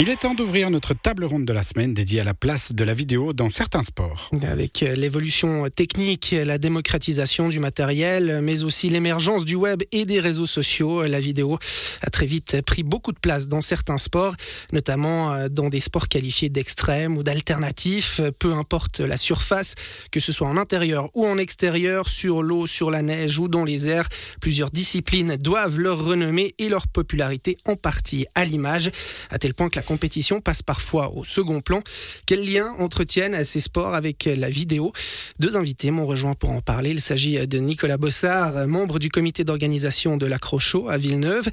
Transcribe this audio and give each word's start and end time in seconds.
Il 0.00 0.08
est 0.08 0.16
temps 0.16 0.32
d'ouvrir 0.32 0.70
notre 0.70 0.94
table 0.94 1.26
ronde 1.26 1.44
de 1.44 1.52
la 1.52 1.62
semaine 1.62 1.92
dédiée 1.92 2.20
à 2.20 2.24
la 2.24 2.32
place 2.32 2.72
de 2.72 2.84
la 2.84 2.94
vidéo 2.94 3.34
dans 3.34 3.50
certains 3.50 3.82
sports. 3.82 4.30
Avec 4.48 4.82
euh, 4.82 4.94
l'évolution 4.94 5.68
technique, 5.68 6.34
la 6.42 6.56
démocratisation 6.56 7.50
du 7.50 7.58
matériel, 7.58 8.40
mais 8.42 8.62
aussi 8.62 8.88
l'émergence 8.88 9.44
du 9.44 9.56
web 9.56 9.82
et 9.92 10.06
des 10.06 10.18
réseaux 10.18 10.46
sociaux, 10.46 11.02
la 11.02 11.20
vidéo 11.20 11.58
a 12.00 12.08
très 12.08 12.24
vite 12.24 12.62
pris 12.62 12.82
beaucoup 12.82 13.12
de 13.12 13.18
place 13.18 13.46
dans 13.46 13.60
certains 13.60 13.98
sports, 13.98 14.36
notamment 14.72 15.34
euh, 15.34 15.48
dans 15.50 15.68
des 15.68 15.80
sports 15.80 16.08
qualifiés 16.08 16.48
d'extrême 16.48 17.18
ou 17.18 17.22
d'alternatifs, 17.22 18.22
peu 18.38 18.54
importe 18.54 19.00
la 19.00 19.18
surface, 19.18 19.74
que 20.10 20.18
ce 20.18 20.32
soit 20.32 20.48
en 20.48 20.56
intérieur 20.56 21.10
ou 21.12 21.26
en 21.26 21.36
extérieur, 21.36 22.08
sur 22.08 22.42
l'eau, 22.42 22.66
sur 22.66 22.90
la 22.90 23.02
neige 23.02 23.38
ou 23.38 23.48
dans 23.48 23.64
les 23.64 23.86
airs. 23.88 24.08
Plusieurs 24.40 24.70
disciplines 24.70 25.36
doivent 25.36 25.78
leur 25.78 26.02
renommée 26.02 26.54
et 26.58 26.70
leur 26.70 26.88
popularité 26.88 27.58
en 27.66 27.76
partie 27.76 28.24
à 28.34 28.46
l'image, 28.46 28.90
à 29.28 29.38
tel 29.38 29.52
point 29.52 29.68
que 29.68 29.76
la 29.76 29.89
compétition 29.90 30.40
passe 30.40 30.62
parfois 30.62 31.12
au 31.16 31.24
second 31.24 31.60
plan. 31.60 31.82
Quel 32.24 32.48
lien 32.48 32.76
entretiennent 32.78 33.42
ces 33.42 33.58
sports 33.58 33.92
avec 33.92 34.28
la 34.36 34.48
vidéo? 34.48 34.92
Deux 35.40 35.56
invités 35.56 35.90
m'ont 35.90 36.06
rejoint 36.06 36.34
pour 36.34 36.50
en 36.50 36.60
parler. 36.60 36.90
Il 36.90 37.00
s'agit 37.00 37.44
de 37.48 37.58
Nicolas 37.58 37.96
Bossard, 37.96 38.68
membre 38.68 39.00
du 39.00 39.08
comité 39.08 39.42
d'organisation 39.42 40.16
de 40.16 40.26
l'accrochot 40.26 40.88
à 40.88 40.96
Villeneuve, 40.96 41.48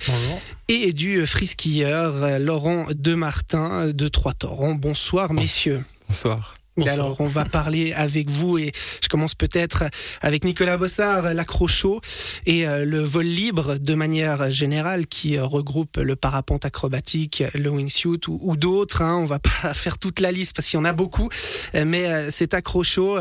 et 0.68 0.94
du 0.94 1.26
friskieur 1.26 2.38
Laurent 2.40 2.86
Demartin 2.94 3.88
de 3.88 4.08
Trois-Torrents. 4.08 4.76
Bonsoir, 4.76 5.34
messieurs. 5.34 5.84
Bonsoir. 6.08 6.57
Alors, 6.86 7.20
on 7.20 7.28
va 7.28 7.44
parler 7.44 7.92
avec 7.94 8.30
vous 8.30 8.60
et 8.60 8.72
je 9.02 9.08
commence 9.08 9.34
peut-être 9.34 9.86
avec 10.22 10.44
Nicolas 10.44 10.78
Bossard, 10.78 11.34
l'accrochot 11.34 12.02
et 12.46 12.68
euh, 12.68 12.86
le 12.86 13.00
vol 13.00 13.26
libre 13.26 13.78
de 13.80 13.96
manière 13.96 14.52
générale 14.52 15.08
qui 15.08 15.38
euh, 15.38 15.46
regroupe 15.46 15.98
le 15.98 16.16
parapente 16.16 16.66
acrobatique, 16.66 17.44
le 17.56 17.70
wingsuit 17.70 18.20
ou, 18.28 18.58
d'autres. 18.58 19.02
Hein. 19.02 19.16
On 19.16 19.26
va 19.26 19.40
pas 19.40 19.74
faire 19.74 19.98
toute 19.98 20.20
la 20.20 20.32
liste 20.32 20.56
parce 20.56 20.68
qu'il 20.70 20.78
y 20.78 20.82
en 20.82 20.86
a 20.86 20.94
beaucoup, 20.94 21.30
euh, 21.74 21.84
mais 21.86 22.30
cet 22.32 22.54
accrochot, 22.54 23.18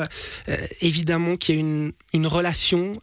évidemment, 0.81 1.37
qui 1.37 1.53
a 1.53 1.55
une, 1.55 1.93
une 2.13 2.27
relation 2.27 3.01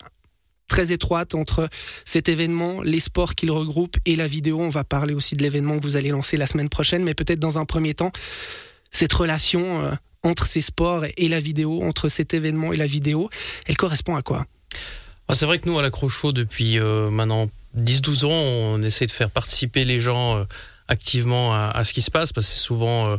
très 0.68 0.92
étroite 0.92 1.36
entre 1.36 1.68
cet 2.06 2.30
événement, 2.30 2.82
les 2.82 3.00
sports 3.00 3.36
qu'il 3.36 3.52
regroupe 3.52 3.98
et 4.06 4.16
la 4.16 4.28
vidéo. 4.28 4.60
On 4.62 4.70
va 4.70 4.84
parler 4.84 5.14
aussi 5.14 5.36
de 5.36 5.42
l'événement 5.42 5.78
que 5.78 5.84
vous 5.84 5.96
allez 5.96 6.10
lancer 6.10 6.38
la 6.38 6.48
semaine 6.48 6.70
prochaine, 6.70 7.04
mais 7.04 7.14
peut-être 7.14 7.40
dans 7.40 7.58
un 7.58 7.66
premier 7.66 7.94
temps, 7.94 8.12
cette 8.92 9.14
relation 9.14 9.98
entre 10.24 10.48
ces 10.48 10.62
sports 10.62 11.06
et 11.18 11.28
la 11.28 11.40
vidéo, 11.40 11.84
entre 11.84 12.10
cet 12.10 12.34
événement 12.34 12.74
et 12.74 12.78
la 12.78 12.86
vidéo, 12.86 13.30
elle 13.68 13.78
correspond 13.78 14.16
à 14.16 14.22
quoi? 14.22 14.46
Ah, 15.28 15.36
C'est 15.36 15.46
vrai 15.46 15.60
que 15.60 15.70
nous, 15.70 15.78
à 15.78 15.82
l'accrocho, 15.82 16.32
depuis 16.32 16.80
euh, 16.80 17.10
maintenant 17.10 17.48
10-12 17.78 18.26
ans, 18.26 18.30
on 18.30 18.82
essaie 18.82 19.06
de 19.06 19.12
faire 19.12 19.30
participer 19.30 19.86
les 19.86 20.00
gens 20.00 20.38
euh, 20.38 20.44
activement 20.88 21.54
à, 21.54 21.84
ce 21.84 21.94
qui 21.94 22.02
se 22.02 22.12
passe, 22.12 22.34
parce 22.34 22.46
que 22.48 22.54
c'est 22.54 22.60
souvent 22.60 23.18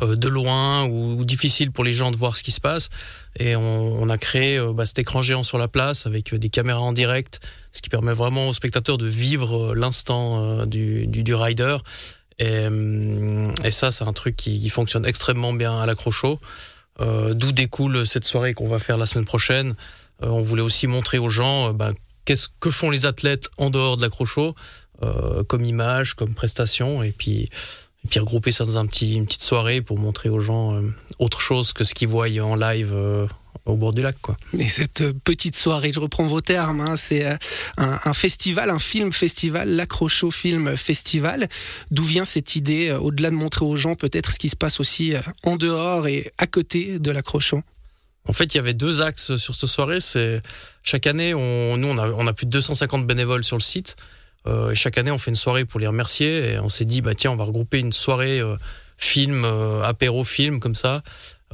euh, 0.00 0.16
de 0.16 0.28
loin 0.28 0.86
ou, 0.86 1.24
difficile 1.24 1.70
pour 1.70 1.84
les 1.84 1.92
gens 1.92 2.10
de 2.10 2.16
voir 2.16 2.36
ce 2.36 2.42
qui 2.42 2.52
se 2.52 2.60
passe. 2.60 2.88
Et 3.38 3.54
on, 3.54 4.08
a 4.08 4.18
créé 4.18 4.60
bah, 4.74 4.86
cet 4.86 4.98
écran 4.98 5.22
géant 5.22 5.42
sur 5.42 5.58
la 5.58 5.68
place 5.68 6.06
avec 6.06 6.34
des 6.34 6.48
caméras 6.48 6.80
en 6.80 6.92
direct, 6.92 7.40
ce 7.70 7.80
qui 7.80 7.90
permet 7.90 8.12
vraiment 8.12 8.48
aux 8.48 8.54
spectateurs 8.54 8.98
de 8.98 9.06
vivre 9.06 9.74
l'instant 9.74 10.66
du 10.66 11.34
rider 11.34 11.76
euh, 12.42 13.52
et, 13.64 13.70
ça, 13.70 13.90
c'est 13.90 14.04
un 14.04 14.12
truc 14.12 14.36
qui, 14.36 14.68
fonctionne 14.70 15.06
extrêmement 15.06 15.52
bien 15.52 15.78
à 15.80 15.86
l'accrocho. 15.86 16.40
Euh, 17.00 17.32
d'où 17.34 17.52
découle 17.52 18.06
cette 18.06 18.24
soirée 18.24 18.52
qu'on 18.54 18.68
va 18.68 18.78
faire 18.78 18.98
la 18.98 19.06
semaine 19.06 19.24
prochaine. 19.24 19.74
Euh, 20.22 20.28
on 20.28 20.42
voulait 20.42 20.62
aussi 20.62 20.86
montrer 20.86 21.18
aux 21.18 21.30
gens 21.30 21.72
ben, 21.72 21.92
qu'est-ce 22.24 22.48
que 22.60 22.70
font 22.70 22.90
les 22.90 23.06
athlètes 23.06 23.50
en 23.56 23.70
dehors 23.70 23.96
de 23.96 24.02
l'accrocho, 24.02 24.54
comme 25.48 25.64
image, 25.64 26.14
comme 26.14 26.32
prestation, 26.32 27.02
et 27.02 27.10
puis 27.10 27.48
et 28.04 28.08
puis 28.08 28.20
regrouper 28.20 28.52
ça 28.52 28.64
dans 28.64 28.78
un 28.78 28.86
petit, 28.86 29.14
une 29.14 29.26
petite 29.26 29.42
soirée 29.42 29.80
pour 29.80 29.98
montrer 29.98 30.28
aux 30.28 30.38
gens 30.38 30.80
autre 31.18 31.40
chose 31.40 31.72
que 31.72 31.82
ce 31.82 31.94
qu'ils 31.94 32.08
voient 32.08 32.28
en 32.40 32.54
live 32.54 32.94
au 33.64 33.76
bord 33.76 33.92
du 33.92 34.02
lac. 34.02 34.16
Quoi. 34.20 34.36
Et 34.58 34.68
cette 34.68 35.02
euh, 35.02 35.12
petite 35.24 35.56
soirée, 35.56 35.92
je 35.92 36.00
reprends 36.00 36.26
vos 36.26 36.40
termes, 36.40 36.80
hein, 36.80 36.96
c'est 36.96 37.26
euh, 37.26 37.36
un, 37.76 38.14
festival, 38.14 38.70
un 38.70 38.78
film 38.78 39.12
festival, 39.12 39.68
l'Accrocho 39.70 40.30
Film 40.30 40.76
Festival. 40.76 41.48
D'où 41.90 42.02
vient 42.02 42.24
cette 42.24 42.56
idée, 42.56 42.88
euh, 42.88 42.98
au-delà 42.98 43.30
de 43.30 43.36
montrer 43.36 43.64
aux 43.64 43.76
gens 43.76 43.94
peut-être 43.94 44.32
ce 44.32 44.38
qui 44.38 44.48
se 44.48 44.56
passe 44.56 44.80
aussi 44.80 45.14
en 45.42 45.56
dehors 45.56 46.06
et 46.06 46.32
à 46.38 46.46
côté 46.46 46.98
de 46.98 47.10
l'Accrocho 47.10 47.62
en 48.24 48.32
fait, 48.32 48.54
il 48.54 48.56
y 48.56 48.60
avait 48.60 48.72
deux 48.72 49.02
axes 49.02 49.34
sur 49.34 49.56
cette 49.56 49.68
soirée. 49.68 49.98
C'est 49.98 50.40
chaque 50.84 51.08
année, 51.08 51.34
on, 51.34 51.76
nous, 51.76 51.88
on 51.88 51.98
a, 51.98 52.08
on 52.10 52.24
a, 52.28 52.32
plus 52.32 52.46
de 52.46 52.52
250 52.52 53.04
bénévoles 53.04 53.42
sur 53.42 53.56
le 53.56 53.62
site. 53.62 53.96
et 54.46 54.76
chaque 54.76 54.96
année, 54.96 55.10
on 55.10 55.18
fait 55.18 55.32
une 55.32 55.36
soirée 55.36 55.64
pour 55.64 55.80
les 55.80 55.88
remercier. 55.88 56.52
Et 56.52 56.58
on 56.60 56.68
s'est 56.68 56.84
dit, 56.84 57.00
bah 57.00 57.16
tiens, 57.16 57.32
on 57.32 57.36
va 57.36 57.42
regrouper 57.42 57.80
une 57.80 57.90
soirée 57.90 58.40
film, 58.96 59.44
apéro 59.82 60.22
film 60.22 60.60
comme 60.60 60.76
ça, 60.76 61.02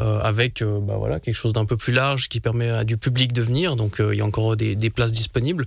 euh, 0.01 0.21
avec 0.21 0.63
euh, 0.63 0.79
bah 0.81 0.95
voilà, 0.97 1.19
quelque 1.19 1.35
chose 1.35 1.53
d'un 1.53 1.65
peu 1.65 1.77
plus 1.77 1.93
large 1.93 2.29
qui 2.29 2.41
permet 2.41 2.71
à 2.71 2.85
du 2.85 2.97
public 2.97 3.33
de 3.33 3.43
venir. 3.43 3.75
Donc 3.75 4.01
euh, 4.01 4.15
il 4.15 4.19
y 4.19 4.21
a 4.21 4.25
encore 4.25 4.57
des, 4.57 4.91
places 4.91 5.13
disponibles. 5.13 5.65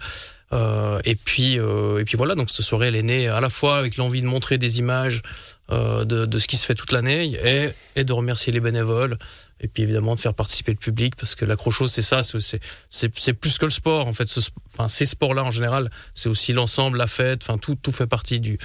et 1.06 1.16
puis 1.16 1.56
et 1.56 2.04
puis 2.06 2.18
voilà, 2.18 2.36
donc 2.36 2.50
cette 2.50 2.66
soirée 2.66 2.88
elle 2.88 2.96
est 2.96 3.04
née 3.04 3.28
à 3.28 3.42
la 3.42 3.50
fois 3.50 3.78
avec 3.78 3.98
l'envie 3.98 4.22
de 4.22 4.28
montrer 4.28 4.58
des 4.58 4.80
images 4.80 5.22
de, 5.70 6.38
ce 6.38 6.48
qui 6.48 6.58
se 6.58 6.66
fait 6.66 6.76
toute 6.76 6.92
l'année 6.92 7.32
et, 7.46 7.70
et, 7.96 8.04
de 8.04 8.14
remercier 8.14 8.52
les 8.52 8.60
bénévoles 8.60 9.18
et 9.62 9.70
puis 9.70 9.84
évidemment 9.84 10.16
de 10.16 10.20
faire 10.20 10.34
participer 10.34 10.72
le 10.72 10.78
public 10.78 11.16
parce 11.16 11.36
que 11.36 11.46
l'accrocho 11.46 11.88
c'est 11.88 12.02
ça 12.02 12.22
c'est 12.24 13.34
plus 13.34 13.58
que 13.58 13.66
le 13.66 13.72
sport 13.72 14.08
en 14.08 14.12
fait 14.12 14.28
enfin 14.74 14.90
ces 14.90 15.06
sports 15.06 15.34
là 15.34 15.44
en 15.44 15.52
général 15.52 15.90
c'est 16.14 16.28
aussi 16.28 16.52
l'ensemble 16.52 16.98
la 16.98 17.08
fête 17.08 17.44
enfin 17.44 17.58
tout 17.58 17.76
tout 17.76 17.94
fait 17.94 18.08
partie 18.08 18.42
du 18.42 18.58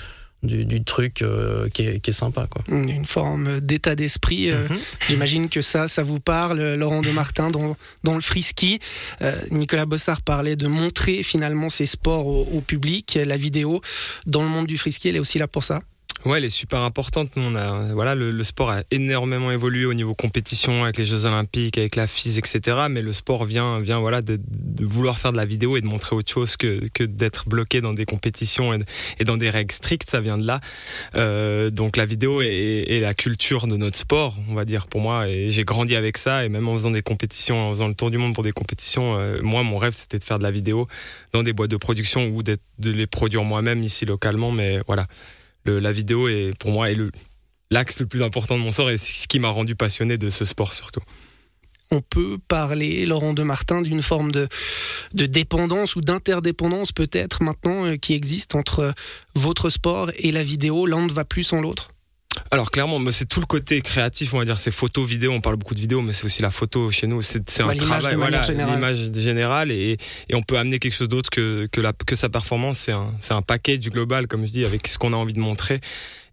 du, 0.43 0.85
truc 0.85 1.23
euh, 1.23 1.69
qui, 1.69 1.83
est, 1.83 2.13
sympa. 2.13 2.47
Quoi. 2.49 2.63
Une 2.69 3.05
forme 3.05 3.61
d'état 3.61 3.95
d'esprit. 3.95 4.51
Euh, 4.51 4.69
mhm. 4.69 4.79
J'imagine 5.09 5.49
que 5.49 5.61
ça, 5.61 5.89
ça 5.89 6.03
vous 6.03 6.21
parle, 6.21 6.75
Laurent 6.75 7.03
de 7.03 7.11
Martin, 7.11 7.51
dans, 7.51 7.77
dans 8.05 8.15
le 8.15 8.21
frisky. 8.21 8.79
Euh, 9.23 9.35
Nicolas 9.51 9.87
Bossard 9.87 10.23
parlait 10.23 10.57
de 10.57 10.67
montrer 10.67 11.23
finalement 11.23 11.69
ces 11.69 11.87
sports 11.87 12.27
au, 12.27 12.61
public, 12.61 13.19
la 13.25 13.37
vidéo. 13.37 13.81
Dans 14.27 14.43
le 14.43 14.49
monde 14.49 14.67
du 14.67 14.79
frisky, 14.79 15.09
elle 15.09 15.17
est 15.17 15.21
aussi 15.21 15.39
là 15.39 15.49
pour 15.49 15.65
ça 15.65 15.81
Ouais, 16.27 16.39
elle 16.39 16.45
est 16.45 16.51
super 16.51 16.81
importante. 16.81 17.31
on 17.37 17.55
a, 17.55 17.93
voilà, 17.95 18.17
le, 18.17 18.43
sport 18.43 18.71
a 18.71 18.83
énormément 18.91 19.53
évolué 19.53 19.85
au 19.85 19.95
niveau 19.95 20.13
compétition 20.13 20.83
avec 20.83 20.99
les 20.99 21.05
Jeux 21.05 21.25
Olympiques, 21.25 21.79
avec 21.79 21.95
la 21.95 22.09
FIS, 22.09 22.37
etc. 22.37 22.79
Mais 22.91 23.01
le 23.01 23.13
sport 23.13 23.45
vient, 23.45 23.79
vient 23.79 24.01
voilà, 24.01 24.23
de, 24.23 24.41
vouloir 24.81 25.21
faire 25.21 25.31
de 25.31 25.37
la 25.37 25.45
vidéo 25.45 25.77
et 25.77 25.81
de 25.81 25.87
montrer 25.87 26.17
autre 26.17 26.33
chose 26.33 26.57
que, 26.57 26.89
que 26.93 27.05
d'être 27.05 27.49
bloqué 27.49 27.81
dans 27.81 27.93
des 27.93 28.07
compétitions 28.07 28.75
et, 28.75 29.25
dans 29.25 29.37
des 29.37 29.51
règles 29.51 29.73
strictes. 29.73 30.11
Ça 30.11 30.21
vient 30.21 30.37
de 30.37 30.45
là. 30.45 30.61
Euh, 31.15 31.71
donc 31.71 31.97
la 31.97 32.07
vidéo 32.07 32.43
est, 32.43 32.99
la 33.01 33.15
culture 33.15 33.69
de 33.69 33.77
notre 33.77 33.97
sport, 33.97 34.37
on 34.49 34.55
va 34.55 34.65
dire 34.65 34.89
pour 34.89 35.01
moi. 35.01 35.29
Et 35.29 35.53
j'ai 35.53 35.63
grandi 35.63 35.95
avec 35.95 36.19
ça. 36.19 36.45
Et 36.45 36.49
même 36.49 36.67
en 36.67 36.75
faisant 36.75 36.91
des 36.91 37.03
compétitions, 37.03 37.69
en 37.69 37.71
faisant 37.71 37.87
le 37.87 37.95
tour 37.95 38.11
du 38.11 38.19
monde 38.19 38.35
pour 38.35 38.43
des 38.43 38.51
compétitions, 38.51 39.17
euh, 39.17 39.41
moi, 39.43 39.63
mon 39.63 39.79
rêve, 39.79 39.95
c'était 39.95 40.19
de 40.19 40.25
faire 40.25 40.39
de 40.39 40.45
la 40.45 40.51
vidéo 40.51 40.89
dans 41.33 41.45
des 41.45 41.53
boîtes 41.53 41.71
de 41.71 41.77
production 41.77 42.27
ou 42.27 42.43
de 42.43 42.59
les 42.81 43.07
produire 43.07 43.45
moi-même 43.45 43.85
ici 43.85 44.07
localement. 44.07 44.51
Mais 44.51 44.81
voilà 44.89 45.07
la 45.73 45.93
vidéo 45.93 46.29
est 46.29 46.53
pour 46.59 46.71
moi 46.71 46.91
est 46.91 46.97
l'axe 47.71 48.01
le 48.01 48.07
plus 48.07 48.23
important 48.23 48.57
de 48.57 48.63
mon 48.63 48.73
sort 48.73 48.91
et 48.91 48.97
ce 48.97 49.27
qui 49.27 49.39
m'a 49.39 49.49
rendu 49.49 49.75
passionné 49.75 50.19
de 50.19 50.31
ce 50.31 50.45
sport 50.45 50.75
surtout. 50.75 51.03
On 51.93 52.01
peut 52.01 52.39
parler, 52.49 53.07
Laurent 53.07 53.33
de 53.33 53.45
Martin, 53.45 53.81
d'une 53.81 54.03
forme 54.03 54.33
de, 54.33 54.49
de 55.15 55.27
dépendance 55.27 55.95
ou 55.95 56.01
d'interdépendance 56.01 56.91
peut-être 56.91 57.45
maintenant 57.45 57.87
euh, 57.87 57.97
qui 57.97 58.15
existe 58.15 58.57
entre 58.57 58.93
votre 59.37 59.71
sport 59.71 60.11
et 60.19 60.33
la 60.33 60.43
vidéo. 60.43 60.87
L'un 60.87 61.07
ne 61.07 61.13
va 61.13 61.25
plus 61.25 61.45
sans 61.45 61.61
l'autre? 61.61 61.91
Alors 62.51 62.71
clairement, 62.71 63.01
c'est 63.11 63.29
tout 63.29 63.41
le 63.41 63.47
côté 63.47 63.81
créatif, 63.81 64.35
on 64.35 64.39
va 64.39 64.45
dire, 64.45 64.59
c'est 64.59 64.71
photo, 64.71 65.05
vidéo, 65.05 65.33
on 65.33 65.41
parle 65.41 65.57
beaucoup 65.57 65.75
de 65.75 65.81
vidéo, 65.81 66.03
mais 66.03 66.13
c'est 66.13 66.25
aussi 66.25 66.43
la 66.43 66.51
photo 66.51 66.91
chez 66.91 67.07
nous, 67.07 67.23
c'est 67.23 67.39
un 67.61 67.75
travail, 67.75 68.15
voilà, 68.17 68.43
l'image 68.43 69.11
générale, 69.13 69.71
et, 69.71 69.97
et, 70.29 70.35
on 70.35 70.43
peut 70.43 70.59
amener 70.59 70.79
quelque 70.79 70.95
chose 70.95 71.09
d'autre 71.09 71.31
que, 71.31 71.69
que, 71.73 71.81
la, 71.81 71.93
que 71.93 72.17
sa 72.17 72.29
performance, 72.29 72.79
c'est 72.79 72.93
un, 72.93 73.11
un 73.31 73.43
package 73.43 73.91
global, 73.91 74.27
comme 74.27 74.47
je 74.47 74.53
dis, 74.53 74.65
avec 74.65 74.87
ce 74.89 74.99
qu'on 74.99 75.13
a 75.13 75.17
envie 75.17 75.35
de 75.35 75.41
montrer. 75.41 75.81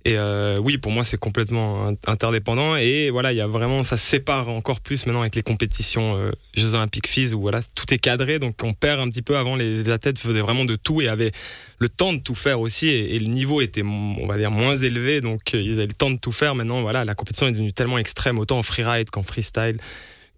Et 0.06 0.18
euh, 0.18 0.58
oui, 0.60 0.78
pour 0.78 0.92
moi, 0.92 1.06
c'est 1.06 1.18
complètement 1.18 1.94
interdépendant. 2.08 2.76
Et 2.76 3.10
voilà, 3.10 3.32
il 3.32 3.38
y 3.38 3.42
a 3.42 3.48
vraiment, 3.48 3.84
ça 3.84 3.96
se 3.96 4.06
sépare 4.06 4.50
encore 4.50 4.82
plus 4.82 5.06
maintenant 5.06 5.22
avec 5.22 5.36
les 5.36 5.44
compétitions 5.44 6.18
euh, 6.18 6.32
Jeux 6.56 6.76
Olympiques 6.76 7.08
FIS 7.08 7.34
où 7.34 7.40
voilà, 7.40 7.62
tout 7.74 7.94
est 7.94 8.00
cadré. 8.00 8.38
Donc 8.38 8.56
on 8.64 8.74
perd 8.74 9.00
un 9.00 9.08
petit 9.08 9.22
peu. 9.22 9.38
Avant, 9.38 9.56
les 9.56 9.90
athlètes 9.90 10.20
faisaient 10.20 10.42
vraiment 10.42 10.66
de 10.66 10.76
tout 10.76 11.02
et 11.02 11.08
avaient 11.08 11.32
le 11.80 11.88
temps 11.88 12.12
de 12.12 12.20
tout 12.20 12.36
faire 12.36 12.60
aussi. 12.60 12.90
Et, 12.90 13.18
le 13.18 13.28
niveau 13.28 13.62
était, 13.62 13.84
on 13.84 14.28
va 14.28 14.38
dire, 14.38 14.52
moins 14.52 14.76
élevé. 14.76 15.22
Donc 15.22 15.54
ils 15.54 15.74
avaient 15.74 15.88
le 15.88 15.94
temps 15.94 16.12
de 16.12 16.18
tout 16.18 16.34
faire. 16.34 16.54
Maintenant, 16.54 16.82
voilà, 16.82 17.06
la 17.06 17.16
compétition 17.16 17.48
est 17.48 17.54
devenue 17.54 17.72
tellement 17.72 17.98
extrême, 17.98 18.40
autant 18.40 18.60
en 18.60 18.64
freeride 18.64 19.10
qu'en 19.10 19.24
freestyle 19.24 19.78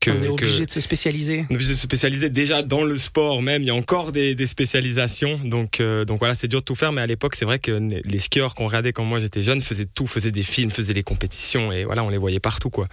on 0.07 0.24
est 0.24 0.27
obligé 0.27 0.65
de 0.65 0.71
se 0.71 0.81
spécialiser. 0.81 1.45
On 1.50 1.53
est 1.53 1.56
obligé 1.56 1.71
de 1.71 1.75
se 1.75 1.81
spécialiser 1.81 2.30
déjà 2.30 2.62
dans 2.62 2.83
le 2.83 2.97
sport 2.97 3.42
même. 3.42 3.63
Il 3.63 3.65
y 3.65 3.69
a 3.69 3.75
encore 3.75 4.12
des, 4.12 4.47
spécialisations. 4.47 5.39
Donc, 5.44 5.80
euh, 5.80 6.06
donc 6.06 6.19
voilà, 6.19 6.36
c'est 6.36 6.47
dur 6.47 6.59
de 6.59 6.65
tout 6.65 6.75
faire. 6.75 6.92
Mais 6.92 7.01
à 7.01 7.07
l'époque, 7.07 7.36
c'est 7.36 7.45
vrai 7.45 7.59
que 7.59 7.71
les 7.71 8.19
skieurs 8.19 8.56
qu'on 8.56 8.68
regardait 8.68 8.94
quand 8.94 9.03
moi 9.03 9.19
j'étais 9.19 9.44
jeune 9.44 9.62
faisaient 9.62 9.86
tout, 9.86 10.07
faisaient 10.07 10.31
des 10.31 10.44
films, 10.44 10.71
faisaient 10.71 10.94
des 10.94 11.03
compétitions. 11.03 11.71
Et 11.71 11.86
voilà, 11.86 12.03
on 12.03 12.09
les 12.09 12.18
voyait 12.18 12.39
partout. 12.39 12.69
quoi. 12.69 12.88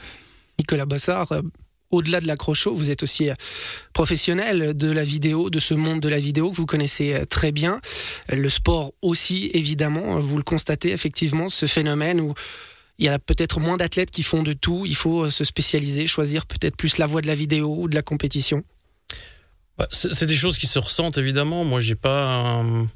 Nicolas 0.58 0.86
Bossard, 0.86 1.32
euh, 1.32 1.42
au-delà 1.90 2.20
de 2.20 2.26
l'accrocho, 2.26 2.74
vous 2.74 2.90
êtes 2.90 3.02
aussi 3.02 3.30
euh, 3.30 3.34
professionnel 3.92 4.74
de 4.74 4.90
la 4.90 5.04
vidéo, 5.04 5.50
de 5.50 5.58
ce 5.58 5.74
monde 5.74 6.00
de 6.00 6.08
la 6.08 6.18
vidéo 6.18 6.50
que 6.50 6.56
vous 6.56 6.66
connaissez 6.66 7.26
très 7.28 7.52
bien. 7.52 7.80
Le 8.30 8.48
sport 8.48 8.92
aussi, 9.02 9.50
évidemment, 9.54 10.18
vous 10.20 10.36
le 10.36 10.42
constatez 10.42 10.92
effectivement, 10.92 11.48
ce 11.48 11.66
phénomène 11.66 12.20
où 12.20 12.34
il 13.02 13.06
y 13.06 13.08
a 13.08 13.18
peut-être 13.18 13.58
moins 13.58 13.76
d'athlètes 13.76 14.12
qui 14.12 14.22
font 14.22 14.44
de 14.44 14.52
tout. 14.52 14.84
Il 14.86 14.94
faut 14.94 15.28
se 15.28 15.42
spécialiser, 15.42 16.06
choisir 16.06 16.46
peut-être 16.46 16.76
plus 16.76 16.98
la 16.98 17.06
voie 17.06 17.20
de 17.20 17.26
la 17.26 17.34
vidéo 17.34 17.74
ou 17.76 17.88
de 17.88 17.96
la 17.96 18.02
compétition. 18.02 18.62
Bah, 19.76 19.88
c'est 19.90 20.26
des 20.26 20.36
choses 20.36 20.56
qui 20.56 20.68
se 20.68 20.78
ressentent 20.78 21.18
évidemment. 21.18 21.64
Moi, 21.64 21.80
j'ai 21.80 21.96
pas 21.96 22.62
un, 22.62 22.88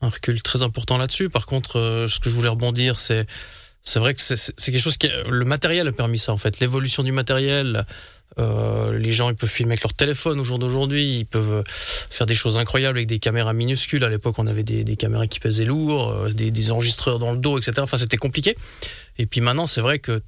recul 0.00 0.40
très 0.40 0.62
important 0.62 0.96
là-dessus. 0.96 1.28
Par 1.28 1.44
contre, 1.44 2.06
ce 2.08 2.18
que 2.18 2.30
je 2.30 2.34
voulais 2.34 2.48
rebondir, 2.48 2.98
c'est 2.98 3.26
c'est 3.82 3.98
vrai 3.98 4.14
que 4.14 4.22
c'est 4.22 4.54
quelque 4.56 4.78
chose 4.78 4.96
qui 4.96 5.10
le 5.28 5.44
matériel 5.44 5.86
a 5.88 5.92
permis 5.92 6.18
ça 6.18 6.32
en 6.32 6.36
fait 6.38 6.60
l'évolution 6.60 7.02
du 7.02 7.12
matériel 7.12 7.84
euh, 8.38 8.98
les 8.98 9.12
gens 9.12 9.30
ils 9.30 9.36
peuvent 9.36 9.50
filmer 9.50 9.72
avec 9.72 9.82
leur 9.82 9.94
téléphone 9.94 10.40
au 10.40 10.44
jour 10.44 10.58
d'aujourd'hui 10.58 11.18
ils 11.18 11.26
peuvent 11.26 11.62
faire 11.66 12.26
des 12.26 12.34
choses 12.34 12.58
incroyables 12.58 12.98
avec 12.98 13.08
des 13.08 13.18
caméras 13.18 13.52
minuscules. 13.52 14.04
À 14.04 14.08
l'époque 14.08 14.36
on 14.38 14.46
avait 14.46 14.62
des, 14.62 14.96
caméras 14.96 15.26
qui 15.26 15.40
pesaient 15.40 15.64
lourd 15.64 16.10
euh, 16.10 16.30
des, 16.30 16.50
des, 16.50 16.70
enregistreurs 16.72 17.18
dans 17.18 17.32
le 17.32 17.38
dos 17.38 17.58
etc 17.58 17.74
enfin 17.80 17.98
c'était 17.98 18.16
compliqué. 18.16 18.56
Et 19.18 19.26
puis 19.26 19.40
maintenant 19.40 19.66
c'est 19.66 19.80
vrai 19.80 19.98
que 19.98 20.22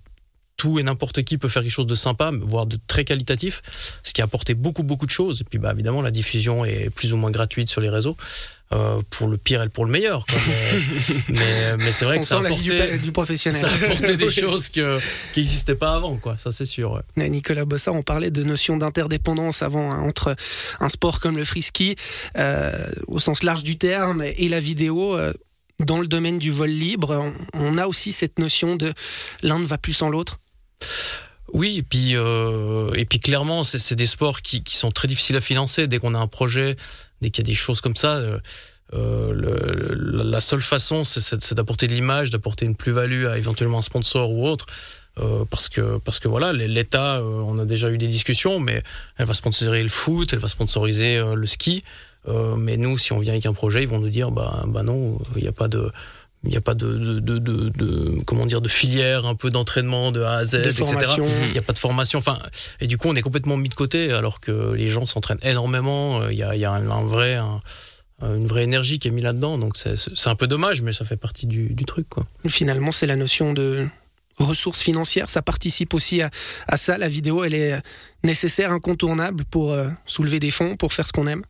tout 0.65 0.79
et 0.79 0.83
n'importe 0.83 1.23
qui 1.25 1.37
peut 1.37 1.49
faire 1.49 1.63
quelque 1.63 1.73
chose 1.73 1.87
de 1.87 1.95
sympa, 1.95 2.31
voire 2.41 2.65
de 2.65 2.79
très 2.87 3.05
qualitatif, 3.05 3.61
ce 4.03 4.15
qui 4.15 4.23
a 4.23 4.25
apporté 4.25 4.55
beaucoup 4.55 4.83
beaucoup 4.83 5.05
de 5.05 5.11
choses. 5.11 5.43
Et 5.43 5.45
puis 5.45 5.59
bah 5.59 5.73
évidemment 5.73 6.01
la 6.01 6.11
diffusion 6.11 6.65
est 6.65 6.89
plus 6.89 7.13
ou 7.13 7.19
moins 7.19 7.31
gratuite 7.31 7.69
sur 7.69 7.83
les 7.83 7.91
réseaux. 7.91 8.17
Euh, 8.73 9.03
pour 9.11 9.29
le 9.29 9.37
pire 9.37 9.63
et 9.63 9.69
pour 9.69 9.85
le 9.85 9.91
meilleur. 9.91 10.25
Mais, 11.29 11.77
mais, 11.77 11.93
c'est 11.93 12.07
vrai 12.07 12.19
que 12.19 12.25
ça 12.25 12.39
a, 12.39 12.45
apporté, 12.45 12.99
du, 12.99 13.13
professionnel. 13.13 13.61
ça 13.61 13.69
a 13.69 13.75
apporté 13.75 14.17
des 14.25 14.31
choses 14.31 14.71
que, 14.71 14.99
qui 15.33 15.41
n'existaient 15.41 15.75
pas 15.75 15.93
avant, 15.95 16.17
quoi. 16.17 16.37
ça 16.39 16.51
c'est 16.51 16.65
sûr. 16.65 17.01
Nicolas 17.17 17.67
Bossa, 17.67 17.93
on 17.93 18.03
parlait 18.03 18.31
de 18.31 18.43
notion 18.43 18.77
d'interdépendance 18.77 19.63
avant 19.63 19.93
hein, 19.93 20.01
entre 20.01 20.35
un 20.81 20.89
sport 20.89 21.21
comme 21.21 21.37
le 21.37 21.45
frisky, 21.45 21.95
euh, 22.37 22.73
au 23.07 23.21
sens 23.21 23.43
large 23.43 23.63
du 23.63 23.77
terme, 23.77 24.23
et 24.23 24.49
la 24.49 24.61
vidéo. 24.61 25.15
Euh, 25.15 25.33
dans 25.81 26.01
le 26.01 26.07
domaine 26.07 26.39
du 26.39 26.51
vol 26.51 26.71
libre, 26.71 27.33
on, 27.53 27.79
a 27.79 27.87
aussi 27.87 28.13
cette 28.13 28.39
notion 28.39 28.77
de 28.77 28.93
l'un 29.43 29.59
ne 29.59 29.67
va 29.67 29.79
plus 29.79 29.93
sans 29.93 30.09
l'autre. 30.09 30.39
Oui, 31.55 31.77
et 31.79 31.83
puis, 31.83 32.17
euh, 32.17 32.91
et 32.95 33.05
puis 33.05 33.21
clairement, 33.21 33.63
c'est 33.63 33.95
des 33.95 34.07
sports 34.07 34.43
qui, 34.43 34.63
sont 34.67 34.91
très 34.91 35.07
difficiles 35.07 35.37
à 35.37 35.41
financer. 35.41 35.87
Dès 35.87 35.99
qu'on 35.99 36.15
a 36.15 36.19
un 36.19 36.27
projet, 36.27 36.75
dès 37.21 37.31
qu'il 37.31 37.47
y 37.47 37.49
a 37.49 37.51
des 37.51 37.55
choses 37.55 37.81
comme 37.81 37.95
ça, 37.95 38.17
euh, 38.17 38.39
euh 38.93 39.95
la 39.95 40.41
seule 40.41 40.61
façon, 40.61 41.05
c'est 41.05 41.55
d'apporter 41.55 41.87
de 41.87 41.93
l'image, 41.93 42.31
d'apporter 42.31 42.67
une 42.67 42.75
plus-value 42.75 43.27
à 43.27 43.39
éventuellement 43.39 43.79
un 43.79 43.83
sponsor 43.83 44.31
ou 44.31 44.47
autre. 44.47 44.67
Parce 45.49 45.69
que 45.69 45.99
parce 45.99 46.19
que 46.19 46.27
voilà 46.27 46.53
l'État 46.53 47.23
on 47.23 47.57
a 47.59 47.65
déjà 47.65 47.89
eu 47.89 47.99
des 47.99 48.09
discussions 48.09 48.59
mais 48.59 48.83
elle 49.17 49.27
va 49.27 49.35
sponsoriser 49.35 49.81
le 49.81 49.89
foot 49.89 50.33
elle 50.33 50.41
va 50.41 50.49
sponsoriser 50.49 51.23
le 51.37 51.47
ski 51.47 51.85
mais 52.57 52.77
nous 52.77 52.99
si 52.99 53.13
on 53.13 53.21
vient 53.21 53.31
avec 53.31 53.47
un 53.47 53.53
projet 53.53 53.83
ils 53.83 53.89
vont 53.89 54.01
nous 54.01 54.09
dire 54.09 54.33
bah 54.33 54.65
bah 54.67 54.83
non 54.83 55.21
il 55.37 55.43
n'y 55.43 55.49
a 55.49 55.53
pas 55.53 55.69
de 55.69 55.89
il 56.45 56.51
n'y 56.51 56.57
a 56.57 56.61
pas 56.61 56.75
de, 56.75 56.87
de, 56.87 57.39
de, 57.39 57.39
de, 57.39 58.23
comment 58.27 58.47
dire 58.47 58.61
de 58.61 58.69
filière 58.69 59.27
un 59.27 59.35
peu 59.35 59.51
d'entraînement 59.51 60.13
de 60.13 60.23
A 60.23 60.35
à 60.35 60.45
Z 60.45 60.57
etc. 60.57 60.85
il 61.45 61.53
n'y 61.53 61.59
a 61.59 61.63
pas 61.63 61.73
de 61.73 61.79
formation. 61.79 62.19
Enfin 62.19 62.39
et 62.81 62.87
du 62.87 62.99
coup 62.99 63.09
on 63.09 63.15
est 63.15 63.23
complètement 63.23 63.57
mis 63.57 63.69
de 63.69 63.75
côté 63.75 64.13
alors 64.13 64.41
que 64.41 64.73
les 64.73 64.89
gens 64.89 65.07
s'entraînent 65.07 65.39
énormément. 65.43 66.21
Euh, 66.21 66.33
il 66.33 66.39
y 66.39 66.43
a, 66.43 66.55
il 66.55 66.61
y 66.61 66.65
a 66.65 66.73
un, 66.73 67.05
vrai 67.07 67.39
une 68.23 68.47
vraie 68.47 68.65
énergie 68.65 68.99
qui 68.99 69.09
est 69.09 69.11
mise 69.11 69.25
là-dedans. 69.25 69.59
Donc 69.59 69.77
c'est 69.77 70.29
un 70.29 70.37
peu 70.37 70.47
dommage 70.47 70.83
mais 70.83 70.93
ça 70.93 71.05
fait 71.05 71.17
partie 71.17 71.47
du, 71.47 71.69
du 71.73 71.85
truc 71.85 72.09
quoi. 72.09 72.27
Finalement 72.49 72.93
c'est 72.93 73.07
la 73.07 73.17
notion 73.17 73.53
de 73.53 73.87
ressources 74.39 74.83
financières. 74.83 75.31
Ça 75.31 75.43
participe 75.43 75.95
aussi 75.95 76.21
à, 76.21 76.31
à, 76.67 76.77
ça. 76.77 76.99
La 76.99 77.09
vidéo 77.09 77.45
elle 77.45 77.55
est 77.55 77.81
nécessaire 78.23 78.73
incontournable 78.73 79.45
pour 79.51 79.73
euh, 79.73 79.89
soulever 80.07 80.41
des 80.41 80.51
fonds 80.51 80.77
pour 80.77 80.93
faire 80.93 81.07
ce 81.07 81.13
qu'on 81.13 81.27
aime 81.27 81.45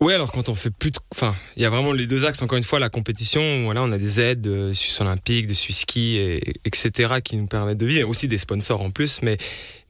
oui, 0.00 0.12
alors 0.12 0.32
quand 0.32 0.48
on 0.48 0.54
fait 0.54 0.70
plus 0.70 0.90
de. 0.90 0.98
Enfin, 1.12 1.34
il 1.56 1.62
y 1.62 1.64
a 1.64 1.70
vraiment 1.70 1.92
les 1.92 2.06
deux 2.06 2.24
axes. 2.24 2.42
Encore 2.42 2.58
une 2.58 2.64
fois, 2.64 2.78
la 2.78 2.90
compétition, 2.90 3.64
voilà, 3.64 3.82
on 3.82 3.92
a 3.92 3.98
des 3.98 4.20
aides 4.20 4.40
de 4.40 4.72
Suisse 4.72 5.00
Olympique, 5.00 5.46
de 5.46 5.54
Suisse 5.54 5.80
Ski, 5.80 6.16
et, 6.16 6.54
etc., 6.64 7.14
qui 7.22 7.36
nous 7.36 7.46
permettent 7.46 7.78
de 7.78 7.86
vivre. 7.86 8.08
Aussi 8.08 8.28
des 8.28 8.38
sponsors 8.38 8.80
en 8.80 8.90
plus. 8.90 9.22
Mais, 9.22 9.38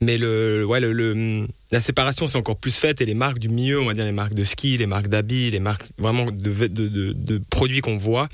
mais 0.00 0.18
le, 0.18 0.64
ouais, 0.64 0.80
le, 0.80 1.46
la 1.70 1.80
séparation, 1.80 2.28
c'est 2.28 2.38
encore 2.38 2.58
plus 2.58 2.78
faite. 2.78 3.00
Et 3.00 3.06
les 3.06 3.14
marques 3.14 3.38
du 3.38 3.48
milieu, 3.48 3.80
on 3.80 3.86
va 3.86 3.94
dire 3.94 4.04
les 4.04 4.12
marques 4.12 4.34
de 4.34 4.44
ski, 4.44 4.76
les 4.76 4.86
marques 4.86 5.08
d'habits, 5.08 5.50
les 5.50 5.60
marques 5.60 5.86
vraiment 5.98 6.26
de, 6.26 6.66
de 6.68 7.42
produits 7.50 7.80
qu'on 7.80 7.96
voit, 7.96 8.28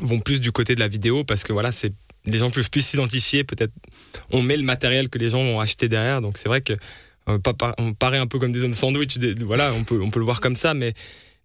vont 0.00 0.20
plus 0.20 0.40
du 0.40 0.52
côté 0.52 0.74
de 0.74 0.80
la 0.80 0.88
vidéo 0.88 1.24
parce 1.24 1.44
que 1.44 1.52
voilà, 1.52 1.72
c'est 1.72 1.92
les 2.26 2.38
gens 2.38 2.50
peuvent 2.50 2.70
plus 2.70 2.84
s'identifier. 2.84 3.44
Peut-être 3.44 3.72
on 4.32 4.42
met 4.42 4.56
le 4.56 4.64
matériel 4.64 5.08
que 5.08 5.18
les 5.18 5.30
gens 5.30 5.42
vont 5.42 5.60
acheter 5.60 5.88
derrière. 5.88 6.20
Donc 6.20 6.38
c'est 6.38 6.48
vrai 6.48 6.60
que 6.60 6.74
on, 7.26 7.92
paraît 7.94 8.18
un 8.18 8.26
peu 8.26 8.38
comme 8.38 8.52
des 8.52 8.64
hommes 8.64 8.74
sandwich, 8.74 9.18
voilà, 9.40 9.72
on 9.74 9.84
peut, 9.84 10.00
on 10.00 10.10
peut 10.10 10.20
le 10.20 10.24
voir 10.24 10.40
comme 10.40 10.56
ça, 10.56 10.74
mais 10.74 10.94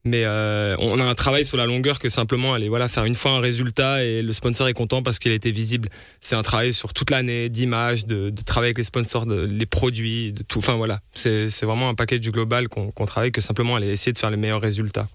mais 0.04 0.24
euh, 0.26 0.76
on 0.80 1.00
a 1.00 1.04
un 1.04 1.14
travail 1.14 1.46
sur 1.46 1.58
la 1.58 1.68
longueur 1.68 2.00
que 2.00 2.10
simplement 2.10 2.56
aller 2.56 2.70
voilà 2.70 2.88
faire 2.88 3.06
une 3.06 3.14
fois 3.14 3.32
un 3.32 3.40
résultat 3.40 4.04
et 4.04 4.24
le 4.24 4.34
sponsor 4.34 4.68
est 4.68 4.74
content 4.74 5.04
parce 5.04 5.20
qu'il 5.20 5.32
a 5.32 5.36
été 5.36 5.52
visible. 5.52 5.90
C'est 6.20 6.36
un 6.36 6.42
travail 6.42 6.74
sur 6.74 6.92
toute 6.92 7.12
l'année 7.12 7.50
d'image, 7.50 8.08
de, 8.08 8.32
de 8.32 8.42
travailler 8.42 8.70
avec 8.70 8.80
les 8.80 8.84
sponsors, 8.84 9.28
de, 9.28 9.46
les 9.46 9.68
produits, 9.68 10.34
de 10.34 10.42
tout. 10.42 10.58
Enfin 10.58 10.74
voilà, 10.74 11.02
c'est 11.14 11.62
vraiment 11.62 11.90
un 11.90 11.94
package 11.94 12.32
global 12.32 12.68
qu'on 12.68 13.06
travaille 13.06 13.32
que 13.32 13.42
simplement 13.42 13.76
aller 13.76 13.90
essayer 13.90 14.12
de 14.12 14.18
faire 14.18 14.32
les 14.32 14.38
meilleurs 14.38 14.62
résultats. 14.62 15.08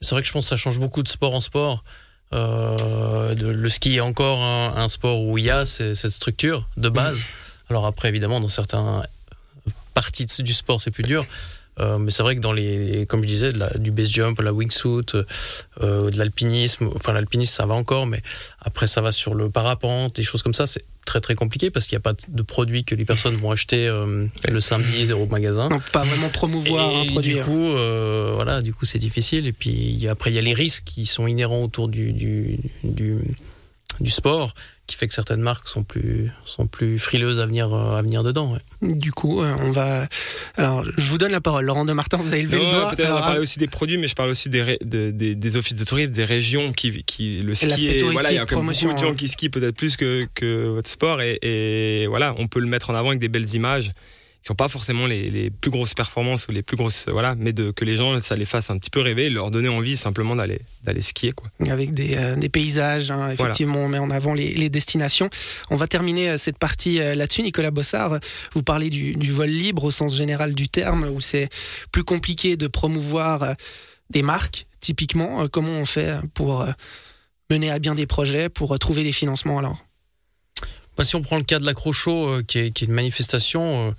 C'est 0.00 0.14
vrai 0.14 0.22
que 0.22 0.28
je 0.28 0.32
pense 0.32 0.44
que 0.44 0.50
ça 0.50 0.56
change 0.56 0.78
beaucoup 0.78 1.02
de 1.02 1.08
sport 1.08 1.34
en 1.34 1.40
sport. 1.40 1.82
Euh, 2.32 3.34
le 3.34 3.68
ski 3.68 3.96
est 3.96 4.00
encore 4.00 4.40
un, 4.42 4.88
sport 4.88 5.24
où 5.24 5.38
il 5.38 5.44
y 5.44 5.50
a 5.50 5.66
cette 5.66 5.96
structure 6.10 6.68
de 6.76 6.88
base. 6.88 7.26
Alors 7.68 7.84
après, 7.84 8.08
évidemment, 8.08 8.40
dans 8.40 8.48
certains 8.48 9.02
partie 9.94 10.26
du 10.26 10.54
sport, 10.54 10.80
c'est 10.80 10.90
plus 10.90 11.04
dur. 11.04 11.26
Euh, 11.80 11.98
mais 11.98 12.10
c'est 12.10 12.22
vrai 12.22 12.36
que 12.36 12.40
dans 12.40 12.52
les, 12.52 13.06
comme 13.08 13.22
je 13.22 13.26
disais, 13.26 13.52
du 13.76 13.90
base 13.90 14.10
jump, 14.10 14.40
la 14.40 14.52
wingsuit, 14.52 15.14
euh, 15.82 16.10
de 16.10 16.18
l'alpinisme, 16.18 16.90
enfin 16.94 17.12
l'alpinisme 17.12 17.54
ça 17.54 17.66
va 17.66 17.74
encore, 17.74 18.06
mais 18.06 18.22
après 18.60 18.86
ça 18.86 19.00
va 19.00 19.12
sur 19.12 19.34
le 19.34 19.48
parapente, 19.50 20.16
des 20.16 20.22
choses 20.22 20.42
comme 20.42 20.52
ça, 20.52 20.66
c'est 20.66 20.84
très 21.06 21.20
très 21.20 21.34
compliqué 21.34 21.70
parce 21.70 21.86
qu'il 21.86 21.96
n'y 21.96 22.00
a 22.00 22.02
pas 22.02 22.14
de 22.28 22.42
produits 22.42 22.84
que 22.84 22.94
les 22.94 23.04
personnes 23.04 23.36
vont 23.36 23.50
acheter 23.50 23.88
euh, 23.88 24.26
le 24.48 24.60
samedi 24.60 25.12
au 25.12 25.26
magasin. 25.26 25.68
Non, 25.68 25.80
pas 25.92 26.04
vraiment 26.04 26.28
promouvoir 26.28 26.94
un 26.96 27.06
produit. 27.06 27.34
Du 27.34 27.40
coup, 27.40 27.70
voilà, 27.70 28.60
du 28.60 28.74
coup 28.74 28.84
c'est 28.84 28.98
difficile. 28.98 29.46
Et 29.46 29.52
puis 29.52 30.06
après 30.08 30.30
il 30.30 30.34
y 30.34 30.38
a 30.38 30.42
les 30.42 30.54
risques 30.54 30.84
qui 30.84 31.06
sont 31.06 31.26
inhérents 31.26 31.62
autour 31.62 31.88
du, 31.88 32.12
du, 32.12 32.58
du, 32.84 33.18
du 34.00 34.10
sport 34.10 34.54
qui 34.86 34.96
fait 34.96 35.06
que 35.06 35.14
certaines 35.14 35.40
marques 35.40 35.68
sont 35.68 35.84
plus, 35.84 36.30
sont 36.44 36.66
plus 36.66 36.98
frileuses 36.98 37.38
à 37.38 37.46
venir, 37.46 37.72
euh, 37.72 37.96
à 37.98 38.02
venir 38.02 38.24
dedans. 38.24 38.56
Du 38.82 39.12
coup, 39.12 39.40
euh, 39.40 39.54
on 39.60 39.70
va. 39.70 40.08
Alors, 40.56 40.84
je 40.84 41.10
vous 41.10 41.18
donne 41.18 41.30
la 41.30 41.40
parole. 41.40 41.64
Laurent 41.64 41.84
de 41.84 41.92
Martin, 41.92 42.16
vous 42.16 42.32
avez 42.32 42.42
levé 42.42 42.58
le 42.58 42.70
doigt. 42.70 42.90
Peut-être 42.90 43.10
on 43.10 43.14
va 43.14 43.20
parler 43.20 43.40
aussi 43.40 43.60
des 43.60 43.68
produits, 43.68 43.98
mais 43.98 44.08
je 44.08 44.16
parle 44.16 44.30
aussi 44.30 44.48
des, 44.48 44.78
des, 44.82 45.12
des, 45.12 45.56
offices 45.56 45.76
de 45.76 45.84
tourisme, 45.84 46.10
des 46.10 46.24
régions 46.24 46.72
qui, 46.72 47.04
qui 47.04 47.40
le 47.42 47.54
ski. 47.54 47.86
Et 47.86 48.02
voilà, 48.02 48.32
il 48.32 48.34
y 48.34 48.38
a 48.38 48.46
beaucoup 48.46 48.66
de 48.66 48.98
gens 48.98 49.14
qui 49.14 49.28
skient 49.28 49.48
peut-être 49.48 49.76
plus 49.76 49.96
que, 49.96 50.26
que 50.34 50.68
votre 50.68 50.90
sport, 50.90 51.20
et, 51.22 51.38
et 51.42 52.06
voilà, 52.08 52.34
on 52.38 52.48
peut 52.48 52.60
le 52.60 52.66
mettre 52.66 52.90
en 52.90 52.94
avant 52.94 53.08
avec 53.10 53.20
des 53.20 53.28
belles 53.28 53.54
images 53.54 53.92
qui 54.42 54.46
sont 54.46 54.54
pas 54.54 54.68
forcément 54.68 55.06
les, 55.06 55.30
les, 55.30 55.50
plus 55.50 55.70
grosses 55.70 55.94
performances 55.94 56.48
ou 56.48 56.52
les 56.52 56.62
plus 56.62 56.76
grosses 56.76 57.06
voilà 57.08 57.34
mais 57.38 57.52
de 57.52 57.70
que 57.70 57.84
les 57.84 57.96
gens 57.96 58.20
ça 58.22 58.36
les 58.36 58.46
fasse 58.46 58.70
un 58.70 58.78
petit 58.78 58.90
peu 58.90 59.00
rêver 59.00 59.28
leur 59.28 59.50
donner 59.50 59.68
envie 59.68 59.96
simplement 59.96 60.34
d'aller 60.34 60.60
d'aller 60.82 61.02
skier 61.02 61.32
quoi. 61.32 61.50
Avec 61.68 61.92
des, 61.92 62.16
euh, 62.16 62.36
des 62.36 62.48
paysages 62.48 63.10
hein, 63.10 63.30
effectivement 63.30 63.80
on 63.80 63.88
met 63.88 63.98
en 63.98 64.10
avant 64.10 64.34
les, 64.34 64.54
les, 64.54 64.70
destinations. 64.70 65.28
On 65.68 65.76
va 65.76 65.86
terminer 65.86 66.30
euh, 66.30 66.36
cette 66.38 66.58
partie 66.58 67.00
euh, 67.00 67.14
là-dessus. 67.14 67.42
Nicolas 67.42 67.70
Bossard 67.70 68.18
vous 68.54 68.62
parlez 68.62 68.88
du, 68.88 69.14
du, 69.14 69.30
vol 69.32 69.50
libre 69.50 69.84
au 69.84 69.90
sens 69.90 70.16
général 70.16 70.54
du 70.54 70.68
terme 70.68 71.04
où 71.04 71.20
c'est 71.20 71.48
plus 71.92 72.04
compliqué 72.04 72.56
de 72.56 72.66
promouvoir 72.66 73.54
des 74.10 74.22
marques 74.22 74.66
typiquement. 74.80 75.46
Comment 75.48 75.72
on 75.72 75.86
fait 75.86 76.14
pour 76.34 76.66
mener 77.50 77.70
à 77.70 77.78
bien 77.78 77.94
des 77.94 78.06
projets 78.06 78.48
pour 78.48 78.78
trouver 78.78 79.04
des 79.04 79.12
financements 79.12 79.58
alors? 79.58 79.84
Bah, 81.00 81.04
si 81.04 81.16
on 81.16 81.22
prend 81.22 81.38
le 81.38 81.44
cas 81.44 81.58
de 81.58 81.64
l'accrocho, 81.64 82.26
euh, 82.26 82.42
qui, 82.46 82.58
est, 82.58 82.82
une 82.82 82.92
manifestation, 82.92 83.94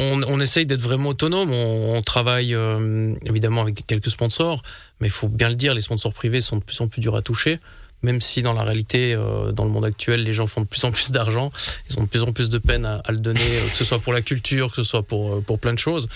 euh, 0.00 0.22
on, 0.26 0.40
essaye 0.40 0.64
d'être 0.64 0.80
vraiment 0.80 1.10
autonome. 1.10 1.50
On, 1.52 2.00
travaille 2.00 2.54
euh, 2.54 3.14
évidemment 3.26 3.60
avec 3.60 3.86
quelques 3.86 4.08
sponsors, 4.08 4.62
mais 4.98 5.08
il 5.08 5.10
faut 5.10 5.28
bien 5.28 5.50
le 5.50 5.54
dire, 5.54 5.74
les 5.74 5.82
sponsors 5.82 6.14
privés 6.14 6.40
sont 6.40 6.56
de 6.56 6.64
plus 6.64 6.80
en 6.80 6.88
plus 6.88 7.02
durs 7.02 7.16
à 7.16 7.20
toucher. 7.20 7.60
Même 8.02 8.22
si 8.22 8.42
dans 8.42 8.54
la 8.54 8.62
réalité, 8.62 9.14
dans 9.52 9.64
le 9.64 9.70
monde 9.70 9.84
actuel, 9.84 10.24
les 10.24 10.32
gens 10.32 10.46
font 10.46 10.62
de 10.62 10.66
plus 10.66 10.82
en 10.84 10.90
plus 10.90 11.12
d'argent, 11.12 11.52
ils 11.88 12.00
ont 12.00 12.04
de 12.04 12.08
plus 12.08 12.22
en 12.22 12.32
plus 12.32 12.48
de 12.48 12.58
peine 12.58 12.86
à, 12.86 13.02
à 13.04 13.12
le 13.12 13.18
donner, 13.18 13.40
que 13.70 13.76
ce 13.76 13.84
soit 13.84 13.98
pour 13.98 14.14
la 14.14 14.22
culture, 14.22 14.70
que 14.70 14.76
ce 14.76 14.82
soit 14.84 15.02
pour, 15.02 15.42
pour 15.44 15.58
plein 15.60 15.74
de 15.74 15.78
choses. 15.78 16.08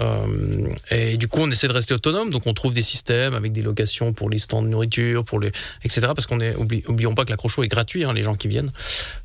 Euh, 0.00 0.68
et 0.90 1.16
du 1.16 1.28
coup, 1.28 1.40
on 1.40 1.50
essaie 1.50 1.68
de 1.68 1.72
rester 1.72 1.94
autonome. 1.94 2.30
Donc, 2.30 2.46
on 2.46 2.54
trouve 2.54 2.72
des 2.72 2.82
systèmes 2.82 3.34
avec 3.34 3.52
des 3.52 3.62
locations 3.62 4.12
pour 4.12 4.28
les 4.30 4.38
stands 4.38 4.62
de 4.62 4.68
nourriture, 4.68 5.24
pour 5.24 5.40
les, 5.40 5.52
etc. 5.84 6.00
Parce 6.14 6.26
qu'on 6.26 6.40
est, 6.40 6.56
oublions 6.56 7.14
pas 7.14 7.24
que 7.24 7.30
l'accrocho 7.30 7.62
est 7.62 7.68
gratuit, 7.68 8.04
hein, 8.04 8.12
les 8.12 8.22
gens 8.22 8.34
qui 8.34 8.48
viennent. 8.48 8.70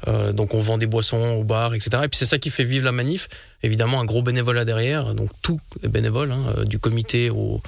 Euh, 0.07 0.31
donc, 0.31 0.53
on 0.53 0.61
vend 0.61 0.77
des 0.77 0.88
boissons 0.88 1.38
au 1.39 1.43
bar, 1.43 1.73
etc. 1.73 2.03
Et 2.03 2.07
puis, 2.07 2.17
c'est 2.17 2.25
ça 2.25 2.38
qui 2.38 2.49
fait 2.49 2.63
vivre 2.63 2.85
la 2.85 2.91
manif. 2.91 3.29
Évidemment, 3.63 3.99
un 3.99 4.05
gros 4.05 4.21
bénévolat 4.21 4.65
derrière. 4.65 5.13
Donc, 5.13 5.29
tout 5.41 5.59
est 5.83 5.89
bénévole, 5.89 6.31
hein, 6.31 6.39
euh, 6.57 6.65
du 6.65 6.79
comité 6.79 7.29
au, 7.29 7.61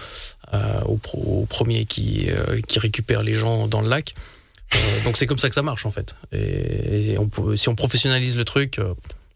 premier 1.50 1.86
qui, 1.86 2.30
récupère 2.78 3.24
les 3.24 3.34
gens 3.34 3.68
dans 3.68 3.82
le 3.82 3.90
lac. 3.90 4.14
Donc, 5.04 5.18
c'est 5.18 5.26
comme 5.26 5.40
ça 5.40 5.50
que 5.50 5.56
ça 5.56 5.62
marche, 5.62 5.86
en 5.86 5.92
fait. 5.92 6.16
Et, 6.32 7.16
si 7.56 7.70
on 7.70 7.76
professionnalise 7.76 8.38
le 8.38 8.46
truc, 8.46 8.80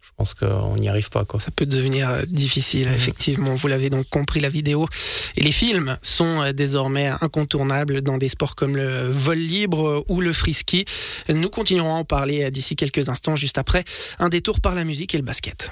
je 0.06 0.12
pense 0.18 0.36
qu'on 0.36 0.78
n'y 0.78 0.88
arrive 0.88 1.10
pas. 1.10 1.26
Quoi. 1.26 1.40
Ça 1.40 1.50
peut 1.50 1.66
devenir 1.66 2.10
euh, 2.10 2.22
difficile, 2.28 2.88
effectivement. 2.96 3.56
Vous 3.56 3.68
l'avez 3.68 3.90
donc 3.90 4.08
compris, 4.08 4.40
la 4.40 4.50
vidéo 4.50 4.88
et 5.36 5.42
les 5.42 5.52
films 5.52 5.98
sont 6.04 6.42
euh, 6.42 6.54
désormais 6.54 7.12
incontournables 7.22 8.02
dans 8.02 8.20
des 8.20 8.30
sports 8.30 8.56
comme 8.56 8.76
le 8.78 9.10
vol 9.10 9.40
libre 9.40 9.88
euh, 9.88 10.06
ou 10.08 10.22
le 10.22 10.32
frisky. 10.32 10.86
Nous 11.30 11.50
continuerons 11.50 11.96
à 11.96 11.98
en 11.98 12.04
parler 12.04 12.52
d'ici 12.52 12.76
quelques 12.76 13.10
instants, 13.10 13.36
juste 13.36 13.58
après 13.58 13.84
un 14.20 14.30
détour 14.30 14.62
par 14.62 14.76
la 14.76 14.84
musique 14.84 15.16
et 15.16 15.18
le 15.18 15.24
basket. 15.24 15.64